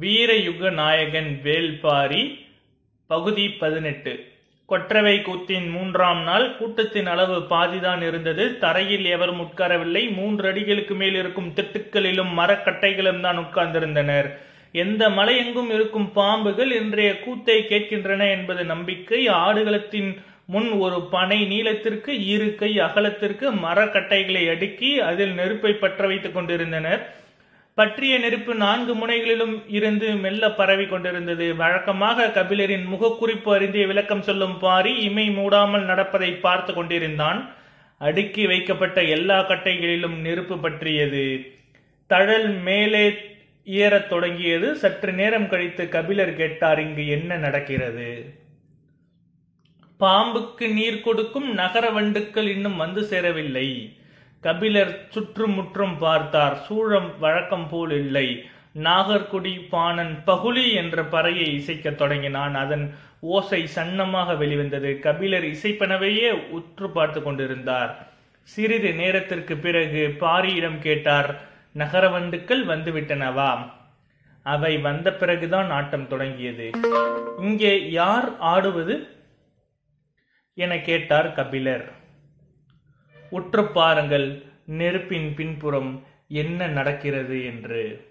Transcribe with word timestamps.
வீரயுக 0.00 0.70
நாயகன் 0.70 1.40
வேள்பாரி 1.44 2.22
பகுதி 3.10 3.48
பதினெட்டு. 3.48 4.12
கொற்றவை 4.66 5.14
கூத்தின் 5.18 5.70
மூன்றாம் 5.70 6.22
நாள் 6.22 6.56
கூட்டத்தின் 6.56 7.06
அளவு 7.06 7.36
பாதிதான் 7.50 8.02
இருந்தது. 8.06 8.58
தரையில் 8.58 9.04
எவரும் 9.04 9.40
உட்காரவில்லை 9.40 10.02
மூன்று 10.14 10.52
அடிகளுக்கு 10.52 10.94
மேல் 10.94 11.14
இருக்கும் 11.14 11.50
திட்டுக்களிலும் 11.54 12.32
மரக்கட்டைகளும் 12.36 13.20
தான் 13.20 13.38
உட்கார்ந்திருந்தனர். 13.38 14.28
எந்த 14.72 15.08
மலையெங்கும் 15.08 15.70
இருக்கும் 15.74 16.08
பாம்புகள் 16.14 16.72
இன்றைய 16.72 17.20
கூத்தை 17.20 17.66
கேட்கின்றன 17.68 18.30
என்பது 18.30 18.64
நம்பிக்கை. 18.64 19.28
ஆடுகளத்தின் 19.28 20.10
முன் 20.46 20.70
ஒரு 20.70 21.00
பனை 21.10 21.44
நீளத்திற்கு 21.44 22.12
இரு 22.26 22.54
கை 22.54 22.78
அகலத்திற்கு 22.78 23.52
மரக்கட்டைகளை 23.52 24.50
அடுக்கி 24.50 25.00
அதில் 25.00 25.32
நெருப்பை 25.32 25.72
பற்ற 25.72 26.06
வைத்துக் 26.06 26.34
கொண்டிருந்தனர். 26.34 27.02
பற்றிய 27.78 28.18
நெருப்பு 28.18 28.54
நான்கு 28.54 28.92
முனைகளிலும் 28.94 29.64
இருந்து 29.68 30.06
மெல்ல 30.14 30.44
பரவி 30.50 30.86
கொண்டிருந்தது 30.86 31.56
வழக்கமாக 31.56 32.26
கபிலரின் 32.26 32.86
முகக்குறிப்பு 32.92 33.50
அறிந்தே 33.54 33.86
விளக்கம் 33.86 34.22
சொல்லும் 34.22 34.58
பாரி 34.58 34.92
இமை 34.98 35.26
மூடாமல் 35.28 35.84
நடப்பதை 35.90 36.30
பார்த்து 36.46 36.74
கொண்டிருந்தான். 36.74 37.40
அடுக்கி 37.98 38.46
வைக்கப்பட்ட 38.46 39.02
எல்லா 39.02 39.38
கட்டைகளிலும் 39.48 40.16
நெருப்பு 40.16 40.58
பற்றியது. 40.58 41.24
தழல் 42.06 42.50
மேலே 42.68 43.04
ஏறத் 43.64 44.08
தொடங்கியது. 44.08 44.74
சற்று 44.74 45.12
நேரம் 45.12 45.48
கழித்து 45.48 45.88
கபிலர் 45.88 46.34
கேட்டார் 46.36 46.80
இங்கு 46.80 47.06
என்ன 47.08 47.36
நடக்கிறது? 47.36 48.10
பாம்புக்கு 50.00 50.66
நீர் 50.72 51.00
கொடுக்கும் 51.00 51.48
நகர 51.54 51.86
வண்டுக்கள் 51.90 52.48
இன்னும் 52.48 52.76
வந்து 52.76 53.04
சேரவில்லை. 53.04 53.68
கபிலர் 54.40 55.06
சுற்றுமுற்றும் 55.08 55.98
பார்த்தார். 55.98 56.56
சூழம் 56.56 57.18
வழக்கம் 57.18 57.68
போல் 57.68 57.90
இல்லை. 57.90 58.44
நாகர்குடி 58.82 59.68
பாணன் 59.70 60.22
பகுலி 60.26 60.72
என்ற 60.72 61.02
பறையை 61.02 61.46
இசைக்கத் 61.54 61.94
தொடங்கினான். 61.94 62.54
அதன் 62.54 62.94
ஓசை 63.20 63.68
சன்னமாக 63.74 64.36
வெளிவந்தது. 64.36 64.98
கபிலர் 64.98 65.44
இசைப்பனவையே 65.44 66.48
உற்று 66.48 66.90
பார்த்து 66.90 67.22
கொண்டிருந்தார். 67.22 68.06
சிறிது 68.42 68.94
நேரத்திற்கு 68.94 69.56
பிறகு 69.56 70.16
பாரியிடம் 70.20 70.78
கேட்டார் 70.78 71.40
நகரவந்துக்கள் 71.78 72.64
வந்துவிட்டனவா? 72.64 73.70
அவை 74.42 74.78
வந்த 74.78 75.12
பிறகுதான் 75.12 75.70
ஆட்டம் 75.70 76.08
தொடங்கியது. 76.08 76.70
இங்கே 77.38 77.90
யார் 77.90 78.38
ஆடுவது? 78.38 79.08
என 80.54 80.78
கேட்டார் 80.78 81.32
கபிலர். 81.32 81.97
உற்று 83.30 83.66
பாருங்கள் 83.66 84.42
நெருப்பின் 84.66 85.34
பின்புறம் 85.34 86.02
என்ன 86.28 86.66
நடக்கிறது 86.66 87.44
என்று. 87.44 88.06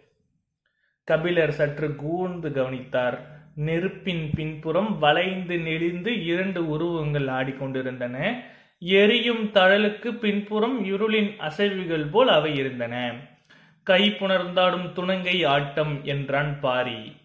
கபிலர் 1.04 1.52
சற்று 1.52 1.96
கூர்ந்து 1.96 2.52
கவனித்தார். 2.52 3.26
நெருப்பின் 3.56 4.30
பின்புறம் 4.36 5.00
வளைந்து 5.00 5.58
நெளிந்து 5.58 6.26
இரண்டு 6.26 6.70
உருவங்கள் 6.70 7.28
ஆடிக்கொண்டிருந்தன. 7.28 8.44
எரியும் 8.80 9.45
தழலுக்கு 9.45 10.20
பின்புறம் 10.20 10.86
இருளின் 10.86 11.36
அசைவுகள் 11.40 12.12
போல் 12.12 12.28
அவை 12.28 12.56
இருந்தன. 12.56 13.14
கை 13.84 14.10
புணர்ந்தாடும் 14.10 14.92
துணங்கை 14.94 15.45
ஆட்டம் 15.45 16.04
என்றான் 16.04 16.60
பாரி. 16.60 17.16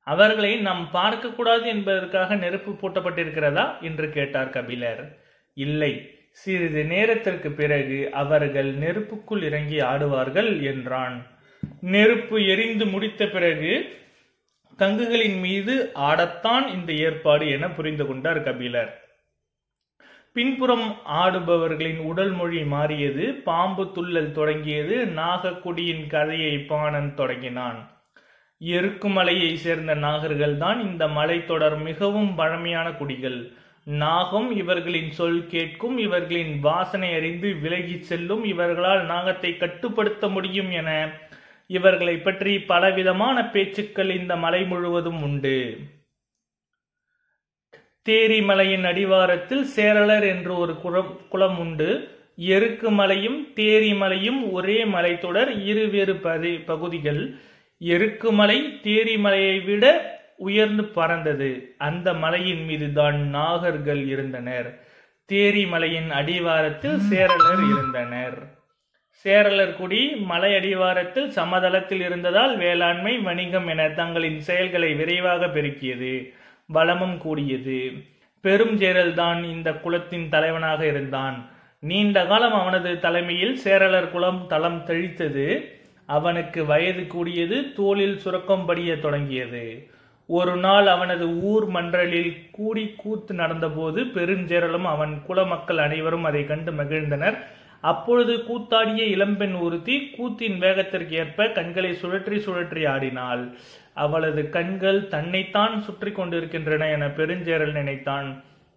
அவர்களை 0.00 0.56
நாம் 0.56 0.88
பார்க்கக்கூடாது 0.92 1.66
என்பதற்காக 1.66 2.34
நெருப்பு 2.34 2.72
பூட்டப்பட்டிருக்கிறதா? 2.72 3.80
என்று 3.80 4.10
கேட்டார் 4.10 4.50
கபிலர். 4.50 5.18
இல்லை 5.54 6.15
சிறிது 6.36 6.84
நேரத்திற்கு 6.84 7.50
பிறகு 7.50 7.98
அவர்கள் 8.12 8.70
நெருப்புக்குள் 8.78 9.42
இறங்கி 9.42 9.78
ஆடுவார்கள் 9.80 10.50
என்றான். 10.62 11.26
நெருப்பு 11.80 12.46
எரிந்து 12.46 12.86
முடித்த 12.86 13.26
பிறகு 13.26 13.72
கங்குகளின் 14.78 15.40
மீது 15.40 15.74
ஆடத்தான் 15.94 16.66
இந்த 16.74 16.92
ஏற்பாடு 16.92 17.50
என 17.50 17.70
புரிந்து 17.70 18.06
கொண்டார் 18.06 18.42
கபிலர். 18.42 18.92
பின்புறம் 20.32 20.96
ஆடுபவர்களின் 21.22 21.98
உடல் 21.98 22.30
மொழி 22.30 22.64
மாறியது 22.64 23.34
பாம்பு 23.44 23.92
துள்ளல் 23.94 24.32
தொடங்கியது 24.32 24.96
நாகக்குடியின் 25.16 26.06
கதையை 26.06 26.58
பாணன் 26.58 27.14
தொடங்கினான். 27.14 27.78
எருக்குமலையை 28.60 29.54
சேர்ந்த 29.54 29.94
நாகர்கள்தான் 29.94 30.80
இந்த 30.80 30.84
இந்த 30.86 31.06
மலைத்தொடர் 31.06 31.78
மிகவும் 31.82 32.34
பழமையான 32.34 32.92
குடிகள். 32.92 33.40
நாகம் 33.86 34.56
இவர்களின் 34.56 35.10
சொல் 35.10 35.46
கேட்கும் 35.46 35.98
இவர்களின் 35.98 36.60
வாசனை 36.60 37.14
அறிந்து 37.14 37.54
விலகிச் 37.54 38.02
செல்லும் 38.02 38.44
இவர்களால் 38.44 39.06
நாகத்தை 39.06 39.56
கட்டுப்படுத்த 39.56 40.28
முடியும் 40.28 40.70
என 40.70 41.12
இவர்களை 41.66 42.16
பற்றி 42.18 42.58
பலவிதமான 42.60 43.50
பேச்சுக்கள் 43.50 44.10
இந்த 44.10 44.36
மலை 44.36 44.64
முழுவதும் 44.64 45.22
உண்டு. 45.22 45.78
தேரிமலையின் 48.08 48.82
அடிவாரத்தில் 48.82 49.66
சேரலர் 49.76 50.26
என்று 50.26 50.58
ஒரு 50.58 50.76
குளம் 50.76 51.20
குளம் 51.28 51.58
உண்டு. 51.58 52.08
எருக்கு 52.36 52.90
மலையும் 52.90 53.48
தேரிமலையும் 53.54 54.50
ஒரே 54.52 54.84
மலைத்தொடர் 54.84 55.64
இருவேறு 55.64 56.16
பதி 56.16 56.58
பகுதிகள். 56.58 57.34
எருக்குமலை 57.80 58.58
தேரிமலையை 58.82 59.64
விட 59.64 60.14
உயர்ந்து 60.36 60.84
பறந்தது. 60.84 61.74
அந்த 61.78 62.14
மலையின் 62.14 62.64
மீதுதான் 62.64 63.34
நாகர்கள் 63.34 64.06
இருந்தனர். 64.06 64.84
தேரி 65.32 65.68
மலையின் 65.68 66.10
அடிவாரத்தில் 66.10 66.98
சேரலர் 67.10 67.70
இருந்தனர். 67.72 68.54
சேரலர் 69.24 69.76
குடி 69.76 70.16
மலை 70.16 70.54
அடிவாரத்தில் 70.54 71.30
சமதளத்தில் 71.30 72.00
இருந்ததால் 72.00 72.56
வேளாண்மை 72.56 73.18
வணிகம் 73.18 73.66
என 73.66 73.88
தங்களின் 73.88 74.40
செயல்களை 74.40 74.94
விரைவாக 74.94 75.46
பெருக்கியது. 75.46 76.32
வளமும் 76.66 77.18
கூடியது. 77.18 77.92
பெரும் 78.40 78.76
சேரல் 78.76 79.14
தான் 79.14 79.44
இந்த 79.44 79.72
குலத்தின் 79.72 80.28
தலைவனாக 80.28 80.86
இருந்தான். 80.86 81.48
நீண்ட 81.80 82.26
காலம் 82.26 82.52
அவனது 82.52 82.98
தலைமையில் 82.98 83.58
சேரலர் 83.64 84.10
குலம் 84.10 84.46
தளம் 84.48 84.84
தெளித்தது. 84.86 85.74
அவனுக்கு 86.06 86.64
வயது 86.64 87.06
கூடியது 87.06 87.72
தோளில் 87.72 88.18
சுரக்கம் 88.18 88.66
படிய 88.66 88.98
தொடங்கியது. 88.98 89.90
ஒரு 90.28 90.54
நாள் 90.56 90.86
அவனது 90.86 91.26
ஊர் 91.40 91.66
மன்றலில் 91.66 92.32
கூடி 92.50 92.84
கூத்து 92.96 93.34
நடந்தபோது 93.34 94.00
பெருஞ்சேரலும் 94.16 94.86
அவன் 94.94 95.12
குல 95.26 95.44
மக்கள் 95.44 95.78
அனைவரும் 95.78 96.24
அதை 96.24 96.42
கண்டு 96.44 96.72
மகிழ்ந்தனர். 96.72 97.36
அப்பொழுது 97.80 98.34
கூத்தாடிய 98.44 99.02
இளம்பெண் 99.04 99.54
ஒருத்தி 99.54 99.96
கூத்தின் 100.16 100.56
வேகத்திற்கு 100.58 101.10
ஏற்ப 101.10 101.48
கண்களை 101.48 101.92
சுழற்றி 102.02 102.38
சுழற்றி 102.46 102.82
ஆடினாள். 102.86 103.44
அவளது 103.94 104.42
கண்கள் 104.50 105.00
தன்னைத்தான் 105.08 105.76
சுற்றி 105.80 106.12
கொண்டிருக்கின்றன 106.12 106.88
என 106.90 107.06
பெருஞ்சேரல் 107.06 107.72
நினைத்தான். 107.72 108.28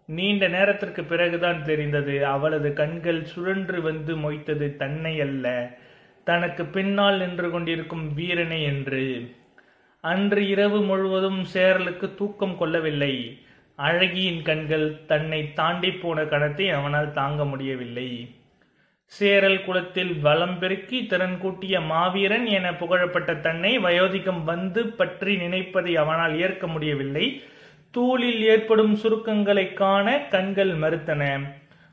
நீண்ட 0.09 0.43
நேரத்திற்கு 0.47 1.01
பிறகுதான் 1.03 1.59
தெரிந்தது 1.63 2.15
அவளது 2.25 2.69
கண்கள் 2.73 3.21
சுழன்று 3.23 3.79
வந்து 3.81 4.13
மொய்த்தது 4.17 4.67
தன்னை 4.75 5.15
அல்ல. 5.21 5.45
தனக்கு 6.23 6.65
பின்னால் 6.65 7.17
நின்று 7.17 7.49
கொண்டிருக்கும் 7.49 8.13
வீரனை 8.13 8.61
என்று. 8.63 9.05
அன்று 10.03 10.41
இரவு 10.47 10.81
முழுவதும் 10.81 11.39
சேரலுக்கு 11.53 12.07
தூக்கம் 12.15 12.57
கொள்ளவில்லை. 12.57 13.13
அழகியின் 13.79 14.41
கண்கள் 14.41 15.05
தன்னை 15.05 15.53
தாண்டி 15.53 15.91
போன 15.91 16.23
கணத்தை 16.23 16.67
அவனால் 16.71 17.11
தாங்க 17.11 17.45
முடியவில்லை. 17.45 18.09
சேரல் 19.05 19.63
குலத்தில் 19.65 20.13
வளம் 20.19 20.55
பெருக்கி 20.59 21.05
திறன் 21.05 21.37
கூட்டிய 21.37 21.75
மாவீரன் 21.81 22.45
என 22.45 22.73
புகழப்பட்ட 22.73 23.35
தன்னை 23.35 23.79
வயோதிகம் 23.79 24.43
வந்து 24.43 24.87
பற்றி 24.87 25.35
நினைப்பதை 25.37 25.95
அவனால் 25.95 26.35
ஏற்க 26.39 26.67
முடியவில்லை. 26.67 27.41
தூளில் 27.91 28.41
ஏற்படும் 28.41 28.95
சுருக்கங்களை 28.95 29.73
காண 29.73 30.27
கண்கள் 30.33 30.75
மறுத்தன. 30.75 31.23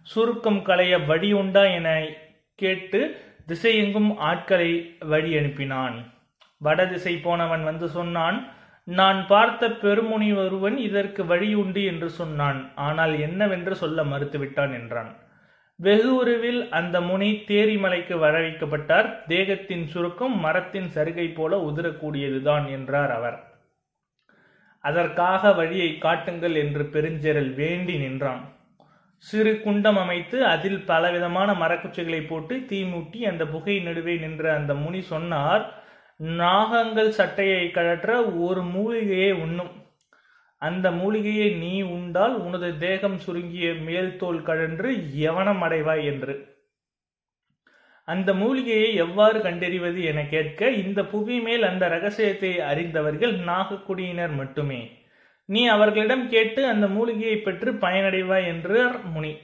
சுருக்கம் 0.02 0.62
களைய 0.62 1.04
வழி 1.04 1.32
உண்டா 1.32 1.64
என 1.78 1.88
கேட்டு 2.54 3.00
திசையெங்கும் 3.48 4.10
ஆட்களை 4.16 4.70
வழி 4.98 5.32
அனுப்பினான். 5.34 5.96
வடதிசை 6.60 7.14
போனவன் 7.26 7.64
வந்து 7.64 7.88
சொன்னான் 7.88 8.38
நான் 8.88 9.20
பார்த்த 9.26 9.68
பெருமுனி 9.82 10.28
ஒருவன் 10.40 10.76
இதற்கு 10.78 11.22
வழி 11.30 11.48
உண்டு 11.54 11.82
என்று 11.84 12.08
சொன்னான். 12.18 12.58
ஆனால் 12.86 13.14
என்னவென்று 13.18 13.74
சொல்ல 13.80 14.02
மறுத்துவிட்டான் 14.04 14.72
என்றான். 14.80 15.10
வெகு 15.80 16.10
உருவில் 16.16 16.60
அந்த 16.78 16.96
முனி 17.00 17.30
தேரிமலைக்கு 17.48 18.16
வரவைக்கப்பட்டார். 18.24 19.08
தேகத்தின் 19.26 19.86
சுருக்கம் 19.92 20.36
மரத்தின் 20.44 20.88
சருகை 20.94 21.26
போல 21.34 21.58
உதிரக்கூடியதுதான் 21.68 22.66
என்றார் 22.76 23.12
அவர். 23.18 23.38
அதற்காக 24.84 25.52
வழியை 25.52 25.90
காட்டுங்கள் 25.98 26.56
என்று 26.62 26.84
பெருஞ்செரல் 26.94 27.50
வேண்டி 27.54 27.96
நின்றான். 28.04 28.42
சிறு 29.24 29.52
குண்டம் 29.64 29.98
அமைத்து 30.02 30.38
அதில் 30.46 30.80
பலவிதமான 30.90 31.50
மரக்குச்சிகளை 31.62 32.22
போட்டு 32.26 32.54
தீ 32.70 32.78
மூட்டி 32.92 33.20
அந்த 33.30 33.42
புகை 33.54 33.76
நடுவே 33.86 34.14
நின்ற 34.24 34.44
அந்த 34.58 34.72
முனி 34.84 35.00
சொன்னார் 35.12 35.64
நாகங்கள் 36.20 37.08
சட்டையை 37.08 37.70
கழற்ற 37.70 38.38
ஒரு 38.38 38.62
மூலிகையை 38.62 39.32
உண்ணும். 39.32 39.70
அந்த 40.58 40.90
மூலிகையை 40.90 41.54
நீ 41.54 41.82
உண்டால் 41.82 42.34
உனது 42.34 42.78
தேகம் 42.78 43.18
சுருங்கிய 43.18 43.74
மேல் 43.74 44.16
தோல் 44.16 44.42
கழன்று 44.42 44.92
யவனம் 44.92 45.62
அடைவாய் 45.62 46.04
என்று. 46.04 46.54
அந்த 48.04 48.34
மூலிகையை 48.34 48.94
எவ்வாறு 48.94 49.40
கண்டறிவது 49.40 50.04
என 50.04 50.24
கேட்க 50.26 50.70
இந்த 50.70 51.04
புவி 51.04 51.40
மேல் 51.40 51.62
அந்த 51.62 51.88
ரகசியத்தை 51.88 52.60
அறிந்தவர்கள் 52.60 53.32
நாகக்குடியினர் 53.32 54.34
மட்டுமே. 54.34 54.98
நீ 55.44 55.66
அவர்களிடம் 55.66 56.28
கேட்டு 56.28 56.66
அந்த 56.66 56.86
மூலிகையை 56.86 57.36
பெற்று 57.36 57.72
பயனடைவாய் 57.72 58.46
என்றார் 58.46 59.04
முனி. 59.04 59.38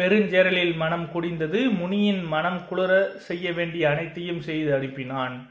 பெருஞ்சேரலில் 0.00 0.76
மனம் 0.76 1.08
குடிந்தது 1.14 1.70
முனியின் 1.70 2.24
மனம் 2.24 2.66
குளிர 2.68 3.10
செய்ய 3.16 3.52
வேண்டிய 3.52 3.90
அனைத்தையும் 3.90 4.40
செய்து 4.40 4.78
அனுப்பினான். 4.78 5.48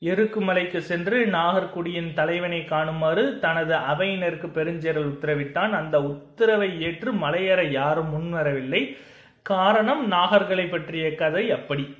எருக்குமலைக்கு 0.00 0.78
சென்று 0.78 1.26
நாகர்குடியின் 1.26 2.12
தலைவனை 2.12 2.64
காணுமாறு 2.64 3.38
தனது 3.38 3.74
அவையினருக்கு 3.74 4.48
பெருஞ்சேரல் 4.58 5.08
உத்தரவிட்டான். 5.12 5.70
அந்த 5.70 6.02
உத்தரவை 6.02 6.82
ஏற்று 6.82 7.12
மலையேற 7.12 7.70
யாரும் 7.70 8.12
முன்வரவில்லை. 8.12 8.96
காரணம் 9.42 10.12
நாகர்களை 10.12 10.70
பற்றிய 10.70 11.14
கதை 11.14 11.50
அப்படி. 11.50 11.96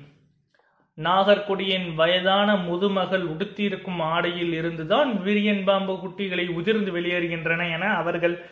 நாகர்குடியின் 0.97 1.95
வயதான 1.95 2.55
முதுமகள் 2.55 3.25
உடுத்தியிருக்கும் 3.33 3.99
ஆடையில் 3.99 4.53
இருந்துதான் 4.53 5.23
விரியன் 5.25 5.63
பாம்பு 5.63 5.93
குட்டிகளை 5.93 6.47
உதிர்ந்து 6.49 6.91
வெளியேறுகின்றன 6.91 7.71
என 7.71 7.93
அவர்கள் 7.93 8.45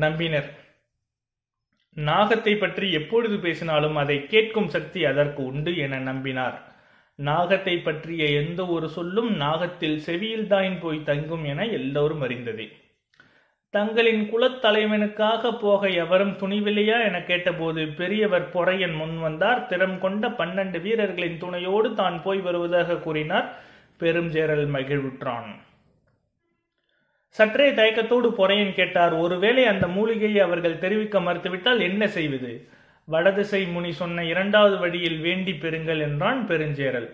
நம்பினர். 0.00 0.61
நாகத்தை 1.96 2.56
பற்றி 2.56 2.92
எப்பொழுது 2.92 3.38
பேசினாலும் 3.38 3.96
அதை 3.96 4.26
கேட்கும் 4.26 4.68
சக்தி 4.68 5.04
அதற்கு 5.04 5.44
உண்டு 5.44 5.76
என 5.76 5.98
நம்பினார். 5.98 6.54
நாகத்தை 7.18 7.82
பற்றிய 7.82 8.24
எந்த 8.24 8.66
ஒரு 8.66 8.88
சொல்லும் 8.88 9.40
நாகத்தில் 9.40 9.98
செவியில்தான் 10.06 10.80
போய் 10.80 11.02
தங்கும் 11.02 11.44
என 11.44 11.66
எல்லோரும் 11.66 12.22
அறிந்ததே. 12.22 12.72
தங்களின் 13.70 14.22
குலத்தலைவனுக்காக 14.30 15.58
போக 15.58 15.88
எவரும் 15.88 16.32
துணிவில்லையா 16.32 17.04
என 17.04 17.22
கேட்டபோது 17.22 17.88
பெரியவர் 17.88 18.48
பொறையன் 18.52 18.96
முன் 18.96 19.18
வந்தார். 19.18 19.66
திறம் 19.66 19.98
கொண்ட 19.98 20.28
பன்னெண்டு 20.28 20.80
வீரர்களின் 20.80 21.38
துணையோடு 21.38 21.94
தான் 21.94 22.22
போய் 22.22 22.38
வருவதாக 22.38 22.96
கூறினார். 22.96 23.56
பெருஞ்சேரல் 23.98 24.66
மகிழ்வுற்றான். 24.68 25.50
சற்றே 27.36 27.66
தயக்கத்தோடு 27.70 28.28
பொறையன் 28.38 28.72
கேட்டார் 28.72 29.14
ஒருவேளை 29.24 29.64
அந்த 29.64 29.86
மூலிகையை 29.88 30.40
அவர்கள் 30.46 30.78
தெரிவிக்க 30.78 31.20
மறுத்துவிட்டால் 31.20 31.80
என்ன 31.80 32.08
செய்வது? 32.08 32.50
வடதிசை 33.04 33.60
முனி 33.66 33.92
சொன்ன 33.92 34.24
இரண்டாவது 34.24 34.76
வழியில் 34.78 35.18
வேண்டி 35.18 35.52
பெறுங்கள் 35.52 36.00
என்றான் 36.00 36.40
பெருஞ்சேரல். 36.48 37.08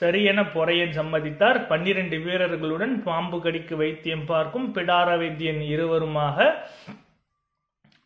சரியென 0.00 0.40
பொறையன் 0.54 0.96
சம்மதித்தார். 0.98 1.58
பன்னிரண்டு 1.66 2.18
வீரர்களுடன் 2.18 3.02
பாம்பு 3.02 3.38
கடிக்கு 3.40 3.76
வைத்தியம் 3.76 4.26
பார்க்கும் 4.26 4.74
பிடார 4.74 5.08
வைத்தியன் 5.22 5.62
இருவருமாக 5.74 6.50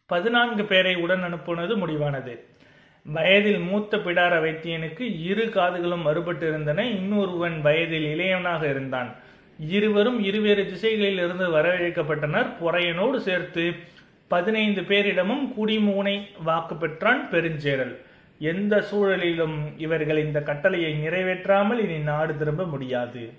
பதினான்கு 0.07 0.65
பேரை 0.65 0.95
உடன் 0.97 1.25
அனுப்புனது 1.29 1.75
முடிவானது. 1.83 2.35
வயதில் 3.07 3.59
மூத்த 3.59 3.97
பிடார 3.97 4.35
வைத்தியனுக்கு 4.45 5.05
இரு 5.31 5.45
காதுகளும் 5.45 6.07
மறுபட்டிருந்தன 6.07 6.85
இன்னொருவன் 6.97 7.57
வயதில் 7.61 8.07
இளையவனாக 8.15 8.63
இருந்தான். 8.71 9.11
இருவரும் 9.59 10.23
இருவேறு 10.23 10.67
திசைகளில் 10.67 11.19
இருந்து 11.19 11.49
வரவழைக்கப்பட்டனர். 11.49 12.47
பொறையனோடு 12.61 13.17
சேர்த்து 13.17 13.73
பதினைந்து 14.29 14.83
பேரிடமும் 14.83 15.53
குடிமூனை 15.59 16.23
வாக்கு 16.43 16.77
பெற்றான் 16.77 17.29
பெருஞ்சேரல். 17.31 17.97
எந்த 18.39 18.85
சூழலிலும் 18.93 19.59
இவர்கள் 19.77 20.19
இந்த 20.19 20.43
கட்டளையை 20.43 20.93
நிறைவேற்றாமல் 20.93 21.79
இனி 21.79 21.99
நாடு 21.99 22.37
திரும்ப 22.37 22.65
முடியாது. 22.65 23.33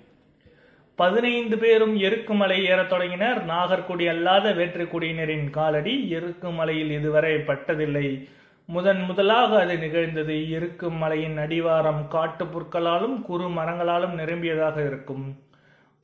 பதினைந்து 0.94 1.58
பேரும் 1.58 1.98
எருக்குமலை 1.98 2.64
ஏறத் 2.64 2.88
தொடங்கினர். 2.88 3.46
நாகர்குடி 3.46 4.08
அல்லாத 4.08 4.50
வேற்றுக்குடியினரின் 4.50 5.50
காலடி 5.50 6.08
எருக்குமலையில் 6.12 6.90
இதுவரை 6.90 7.34
பட்டதில்லை. 7.34 8.28
முதன் 8.64 9.00
முதலாக 9.00 9.60
அது 9.60 9.78
நிகழ்ந்தது. 9.78 10.48
இருக்கும் 10.48 10.94
மலையின் 10.94 11.38
அடிவாரம் 11.38 12.08
காட்டு 12.08 12.44
புற்களாலும் 12.44 13.22
குறு 13.22 13.48
மரங்களாலும் 13.48 14.18
நிரம்பியதாக 14.18 14.86
இருக்கும். 14.86 15.36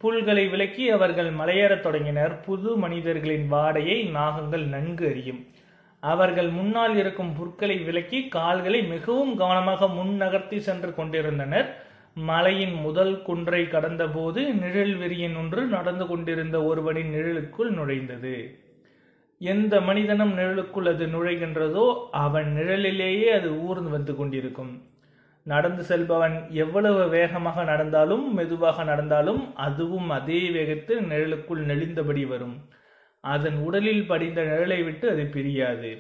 புல்களை 0.01 0.51
விலக்கி 0.51 0.91
அவர்கள் 0.91 1.31
மலையேறத் 1.35 1.81
தொடங்கினர். 1.81 2.41
புது 2.41 2.77
மனிதர்களின் 2.77 3.53
வாடையை 3.53 3.99
நாகங்கள் 4.11 4.65
நன்கு 4.65 5.09
அறியும். 5.09 5.47
அவர்கள் 6.01 6.49
முன்னால் 6.49 6.97
இருக்கும் 6.97 7.33
புற்களை 7.35 7.77
விலக்கி 7.79 8.29
கால்களை 8.29 8.83
மிகவும் 8.83 9.37
கவனமாக 9.37 9.89
முன் 9.89 10.17
நகர்த்தி 10.17 10.61
சென்று 10.61 10.95
கொண்டிருந்தனர். 10.95 11.69
மலையின் 12.15 12.73
முதல் 12.73 13.23
குன்றை 13.23 13.63
கடந்தபோது 13.65 14.41
நிழல் 14.53 14.97
வெறியன் 14.99 15.37
ஒன்று 15.37 15.67
நடந்து 15.67 16.07
கொண்டிருந்த 16.07 16.65
ஒருவனின் 16.65 17.11
நிழலுக்குள் 17.15 17.71
நுழைந்தது. 17.71 18.63
எந்த 19.39 19.81
மனிதனும் 19.81 20.39
நிழலுக்குள் 20.39 20.89
அது 20.89 21.07
நுழைகின்றதோ 21.07 21.87
அவன் 22.11 22.53
நிழலிலேயே 22.57 23.31
அது 23.31 23.49
ஊர்ந்து 23.61 23.91
வந்து 23.91 24.17
கொண்டிருக்கும். 24.17 24.75
நடந்து 25.47 25.83
செல்பவன் 25.83 26.51
எவ்வளவு 26.51 27.09
வேகமாக 27.09 27.65
நடந்தாலும் 27.65 28.35
மெதுவாக 28.35 28.85
நடந்தாலும் 28.85 29.55
அதுவும் 29.57 30.11
அதே 30.11 30.51
வேகத்தில் 30.51 30.99
நிழலுக்குள் 30.99 31.63
நெளிந்தபடி 31.65 32.27
வரும். 32.27 32.69
அதன் 33.21 33.57
உடலில் 33.57 34.07
படிந்த 34.07 34.43
நிழலை 34.43 34.85
விட்டு 34.85 35.11
அது 35.11 35.25
பிரியாது. 35.25 35.91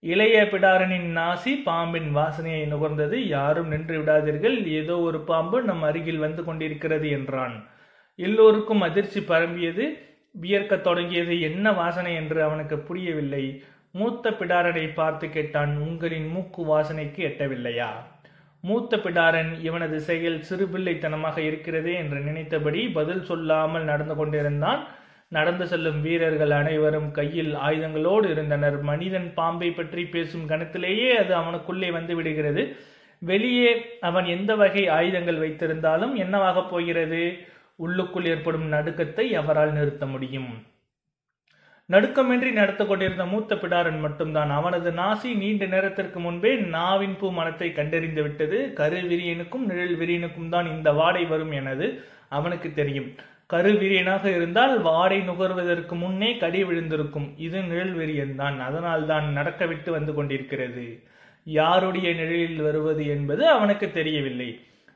இளைய 0.00 0.42
பிடாரனின் 0.42 1.06
நாசி 1.18 1.62
பாம்பின் 1.62 2.16
வாசனையை 2.16 2.64
நுகர்ந்தது. 2.72 3.14
யாரும் 3.14 3.68
நின்று 3.68 4.02
விடாதீர்கள். 4.02 4.66
ஏதோ 4.66 4.98
ஒரு 4.98 5.20
பாம்பு 5.20 5.62
நம் 5.62 5.82
அருகில் 5.82 6.18
வந்து 6.18 6.44
கொண்டிருக்கிறது 6.44 7.10
என்றான். 7.10 7.68
எல்லோருக்கும் 8.14 8.80
அதிர்ச்சி 8.80 9.20
பரம்பியது. 9.20 9.86
வியர்க்கத் 10.42 10.80
தொடங்கியது. 10.80 11.40
என்ன 11.40 11.72
வாசனை 11.72 12.14
என்று 12.14 12.42
அவனுக்கு 12.42 12.78
புரியவில்லை. 12.78 13.64
மூத்த 13.92 14.30
பிடாரனை 14.30 14.94
பார்த்து 14.94 15.28
கேட்டான் 15.28 15.76
உங்களின் 15.76 16.28
மூக்கு 16.28 16.62
வாசனைக்கு 16.62 17.22
எட்டவில்லையா? 17.30 17.90
மூத்த 18.66 18.96
பிடாரன் 18.96 19.50
இவனது 19.60 20.00
செயல் 20.00 20.38
சிறுபிள்ளைத்தனமாக 20.48 21.38
இருக்கிறதே 21.38 21.94
என்று 21.94 22.18
நினைத்தபடி 22.20 22.82
பதில் 22.88 23.24
சொல்லாமல் 23.24 23.84
நடந்து 23.84 24.14
கொண்டிருந்தான். 24.14 24.82
நடந்து 25.28 25.66
செல்லும் 25.66 26.00
வீரர்கள் 26.02 26.50
அனைவரும் 26.50 27.10
கையில் 27.10 27.52
ஆயுதங்களோடு 27.54 28.30
இருந்தனர். 28.30 28.80
மனிதன் 28.80 29.28
பாம்பை 29.34 29.70
பற்றி 29.70 30.04
பேசும் 30.04 30.48
கணத்திலேயே 30.48 31.10
அது 31.10 31.34
அவனுக்குள்ளே 31.34 31.90
வந்து 31.90 32.14
விடுகிறது. 32.14 32.76
வெளியே 33.18 33.98
அவன் 34.00 34.24
எந்த 34.24 34.54
வகை 34.54 34.88
ஆயுதங்கள் 34.88 35.42
வைத்திருந்தாலும் 35.44 36.14
என்னவாகப் 36.14 36.70
போகிறது? 36.70 37.22
உள்ளுக்குள் 37.76 38.26
ஏற்படும் 38.26 38.68
நடுக்கத்தை 38.72 39.34
அவரால் 39.34 39.72
நிறுத்த 39.72 40.06
முடியும். 40.06 40.50
நடுக்கமின்றி 41.92 42.50
நடந்து 42.58 42.84
கொண்டிருந்த 42.86 43.24
மூத்த 43.32 43.54
பிடாரன் 43.62 43.98
மட்டும்தான். 44.04 44.50
அவனது 44.58 44.90
நாசி 45.00 45.30
நீண்ட 45.40 45.64
நேரத்திற்கு 45.74 46.18
முன்பே 46.26 46.52
நாவின் 46.76 47.16
பூ 47.20 47.26
மனத்தை 47.38 47.68
கண்டறிந்து 47.78 48.22
விட்டது. 48.26 48.58
கருவிரியனுக்கும் 48.80 49.66
நிழல் 49.70 49.96
விரியனுக்கும் 50.00 50.52
தான் 50.54 50.70
இந்த 50.74 50.92
வாடை 51.00 51.24
வரும் 51.32 51.52
எனது 51.60 51.88
அவனுக்கு 52.38 52.70
தெரியும். 52.80 53.10
கருவிரியனாக 53.52 54.24
இருந்தால் 54.36 54.74
வாடை 54.88 55.18
நுகர்வதற்கு 55.28 55.94
முன்னே 56.02 56.30
கடி 56.44 56.60
விழுந்திருக்கும். 56.64 57.28
இது 57.46 57.58
நிழல் 57.70 57.94
விரியன் 58.00 58.34
தான் 58.42 58.56
அதனால் 58.68 59.04
தான் 59.12 59.26
நடக்க 59.38 59.62
விட்டு 59.72 59.90
வந்து 59.98 60.14
கொண்டிருக்கிறது. 60.14 60.86
யாருடைய 61.46 62.08
நிழலில் 62.20 62.60
வருவது 62.66 63.04
என்பது 63.14 63.42
அவனுக்கு 63.56 63.86
தெரியவில்லை. 64.00 64.50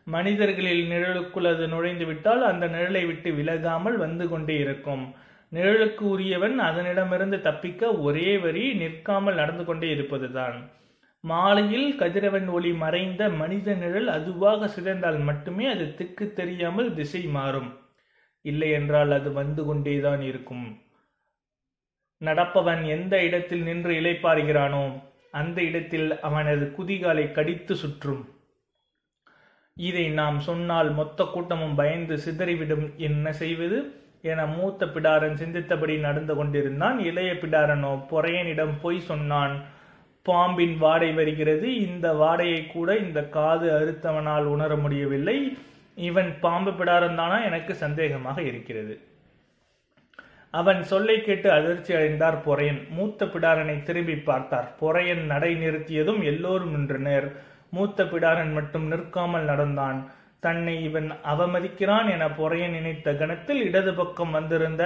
மனிதர்களில் 0.06 0.84
நிழலுக்குள் 0.92 1.48
அது 1.54 1.64
நுழைந்து 1.72 2.04
விட்டால் 2.10 2.42
அந்த 2.50 2.66
நிழலை 2.74 3.02
விட்டு 3.06 3.30
விலகாமல் 3.38 3.96
வந்து 4.04 4.24
கொண்டே 4.28 4.56
இருக்கும். 4.66 5.04
நிழலுக்கு 5.52 6.04
உரியவன் 6.04 6.56
அதனிடமிருந்து 6.60 7.40
தப்பிக்க 7.40 7.92
ஒரே 7.98 8.38
வரி 8.38 8.74
நிற்காமல் 8.74 9.34
நடந்து 9.34 9.64
கொண்டே 9.64 9.88
இருப்பதுதான். 9.90 10.56
மாலையில் 11.24 11.96
கதிரவன் 11.96 12.48
ஒளி 12.48 12.72
மறைந்த 12.72 13.28
மனித 13.28 13.74
நிழல் 13.74 14.08
அதுவாக 14.08 14.68
சிதைந்தால் 14.68 15.18
மட்டுமே 15.18 15.66
அது 15.66 15.94
திக்கு 15.94 16.32
தெரியாமல் 16.32 16.94
திசை 16.94 17.22
மாறும். 17.26 17.70
இல்லை 18.44 18.70
என்றால் 18.70 19.10
அது 19.10 19.32
வந்து 19.32 19.64
கொண்டேதான் 19.64 20.20
இருக்கும். 20.20 20.66
நடப்பவன் 22.20 22.82
எந்த 22.86 23.14
இடத்தில் 23.22 23.62
நின்று 23.62 23.92
இலைப்பாருகிறானோ 24.00 24.84
அந்த 25.30 25.58
இடத்தில் 25.62 26.20
அவனது 26.20 26.64
குதிகாலை 26.78 27.32
கடித்து 27.32 27.76
சுற்றும். 27.76 28.22
இதை 29.76 30.08
நாம் 30.10 30.38
சொன்னால் 30.40 30.90
மொத்த 30.90 31.24
கூட்டமும் 31.24 31.74
பயந்து 31.74 32.16
சிதறிவிடும். 32.16 32.86
என்ன 32.96 33.32
செய்வது? 33.32 33.78
என 34.22 34.46
மூத்த 34.46 34.86
பிடாரன் 34.86 35.34
சிந்தித்தபடி 35.34 35.98
நடந்து 35.98 36.34
கொண்டிருந்தான். 36.34 36.98
இளைய 36.98 37.32
பிடாரனோ 37.32 38.04
பொறையனிடம் 38.10 38.80
பொய் 38.82 39.00
சொன்னான். 39.00 39.64
பாம்பின் 40.22 40.78
வாடை 40.78 41.12
வருகிறது. 41.12 41.76
இந்த 41.76 42.12
வாடையை 42.12 42.66
கூட 42.66 42.96
இந்த 42.96 43.28
காது 43.28 43.70
அறுத்தவனால் 43.70 44.42
உணர 44.42 44.76
முடியவில்லை. 44.76 45.58
இவன் 45.94 46.38
பாம்பு 46.40 46.70
பிடாரன் 46.70 47.14
தானா? 47.14 47.44
எனக்கு 47.44 47.74
சந்தேகமாக 47.74 48.38
இருக்கிறது. 48.38 49.00
அவன் 50.50 50.82
சொல்லை 50.82 51.22
கேட்டு 51.22 51.50
அதிர்ச்சி 51.50 51.94
அடைந்தார் 51.94 52.48
பொறையன். 52.48 52.88
மூத்த 52.88 53.24
பிடாரனை 53.24 53.82
திரும்பி 53.82 54.16
பார்த்தார். 54.16 54.74
பொறையன் 54.80 55.24
நடை 55.24 55.54
நிறுத்தியதும் 55.54 56.24
எல்லோரும் 56.24 56.70
நின்றனர். 56.70 57.32
மூத்த 57.70 58.04
பிடாரன் 58.04 58.52
மட்டும் 58.52 58.86
நிற்காமல் 58.86 59.44
நடந்தான். 59.44 60.10
தன்னை 60.42 60.74
இவன் 60.88 61.08
அவமதிக்கிறான் 61.32 62.08
என 62.14 62.24
பொறைய 62.38 62.64
நினைத்த 62.74 63.14
கணத்தில் 63.20 63.62
இடது 63.68 63.92
பக்கம் 63.94 64.34
வந்திருந்த 64.36 64.82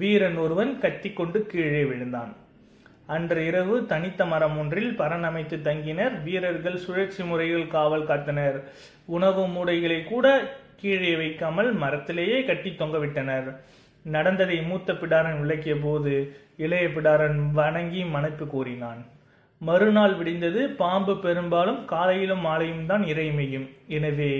வீரன் 0.00 0.38
ஒருவன் 0.44 0.72
கத்திக்கொண்டு 0.84 1.40
கீழே 1.50 1.82
விழுந்தான். 1.90 2.32
அன்று 3.14 3.40
இரவு 3.50 3.76
தனித்த 3.92 4.24
மரம் 4.32 4.56
ஒன்றில் 4.62 4.92
பரணமைத்து 4.98 5.56
தங்கினர். 5.68 6.14
வீரர்கள் 6.26 6.82
சுழற்சி 6.84 7.22
முறையில் 7.22 7.68
காவல் 7.76 8.08
காத்தனர். 8.10 8.58
உணவு 9.16 9.44
மூடைகளை 9.54 10.00
கூட 10.04 10.26
கீழே 10.80 11.12
வைக்காமல் 11.22 11.70
மரத்திலேயே 11.82 12.38
கட்டி 12.50 12.70
தொங்கவிட்டனர். 12.70 13.48
நடந்ததை 14.04 14.58
மூத்த 14.68 14.92
பிடாரன் 15.00 15.40
விளக்கிய 15.40 15.74
போது 15.86 16.12
இளைய 16.64 16.86
பிடாரன் 16.88 17.40
வணங்கி 17.58 18.02
மனப்பு 18.14 18.44
கூறினான் 18.46 19.00
மறுநாள் 19.60 20.14
விடிந்தது. 20.18 20.60
பாம்பு 20.82 21.14
பெரும்பாலும் 21.24 21.80
காலையிலும் 21.92 22.44
மாலையும் 22.46 22.86
தான் 22.86 23.02
இறைமையும். 23.12 23.66
எனவே 23.96 24.32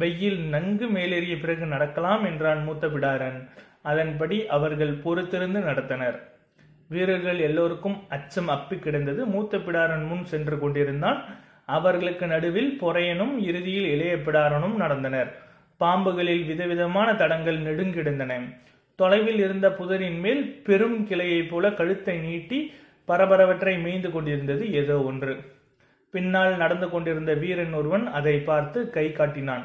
வெயில் 0.00 0.40
நன்கு 0.40 0.86
மேலேறிய 0.86 1.40
பிறகு 1.40 1.66
நடக்கலாம் 1.66 2.24
என்றான் 2.24 2.64
மூத்த 2.64 2.86
பிடாரன். 2.86 3.48
அதன்படி 3.82 4.46
அவர்கள் 4.46 4.94
பொறுத்திருந்து 5.04 5.60
நடத்தனர். 5.68 6.18
வீரர்கள் 6.88 7.38
எல்லோருக்கும் 7.38 7.96
அச்சம் 8.08 8.48
அப்பி 8.48 8.78
கிடந்தது. 8.78 9.26
மூத்த 9.26 9.56
பிடாரன் 9.56 10.06
முன் 10.06 10.24
சென்று 10.24 10.58
கொண்டிருந்தான். 10.58 11.24
அவர்களுக்கு 11.64 12.26
நடுவில் 12.26 12.78
பொறையனும் 12.80 13.38
இறுதியில் 13.38 13.84
இளைய 13.84 14.16
பிடாரனும் 14.16 14.76
நடந்தனர். 14.80 15.30
பாம்புகளில் 15.80 16.44
விதவிதமான 16.46 17.14
தடங்கள் 17.14 17.58
நெடுங்கிடந்தன. 17.60 18.32
தொலைவில் 18.96 19.38
இருந்த 19.38 19.70
புதரின் 19.70 20.20
மேல் 20.20 20.62
பெரும் 20.62 21.06
கிளையைப் 21.08 21.48
போல 21.48 21.72
கழுத்தை 21.72 22.18
நீட்டி 22.18 22.72
பரபரவற்றை 23.08 23.82
மேய்ந்து 23.82 24.10
கொண்டிருந்தது 24.10 24.72
ஏதோ 24.72 25.02
ஒன்று. 25.02 25.36
பின்னால் 26.10 26.56
நடந்து 26.56 26.90
கொண்டிருந்த 26.90 27.34
வீரன் 27.34 27.72
ஒருவன் 27.72 28.06
அதை 28.06 28.36
பார்த்து 28.38 28.90
கை 28.90 29.12
காட்டினான். 29.12 29.64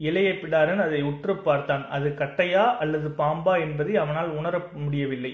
இளைய 0.00 0.30
பிடாரன் 0.32 0.80
அதை 0.86 1.00
உற்று 1.02 1.34
பார்த்தான். 1.36 1.84
அது 1.88 2.08
கட்டையா 2.18 2.64
அல்லது 2.82 3.08
பாம்பா 3.20 3.54
என்பதை 3.66 3.94
அவனால் 3.96 4.30
உணர 4.30 4.54
முடியவில்லை. 4.84 5.32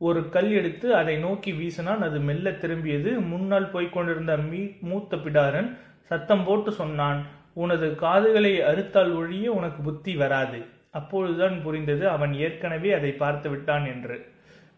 ஒரு 0.00 0.20
கல் 0.34 0.50
எடுத்து 0.50 0.88
அதை 0.94 1.14
நோக்கி 1.16 1.52
வீசினான். 1.52 2.02
அது 2.08 2.18
மெல்ல 2.20 2.50
திரும்பியது. 2.50 3.10
முன்னால் 3.32 3.72
போய்கொண்டிருந்த 3.72 4.34
மீ 4.50 4.60
மூத்த 4.80 5.16
பிடாரன் 5.16 5.70
சத்தம் 6.10 6.44
போட்டு 6.44 6.72
சொன்னான் 6.72 7.20
உனது 7.54 7.88
காதுகளை 7.94 8.52
அறுத்தால் 8.70 9.12
ஒழிய 9.16 9.46
உனக்கு 9.52 9.80
புத்தி 9.82 10.12
வராது. 10.16 10.60
அப்பொழுதுதான் 10.90 11.56
புரிந்தது 11.62 12.04
அவன் 12.08 12.32
ஏற்கனவே 12.46 12.90
அதை 12.92 13.10
பார்த்து 13.12 13.48
விட்டான் 13.50 13.84
என்று. 13.86 14.16